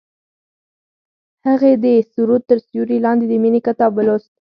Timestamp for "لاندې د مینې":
3.05-3.61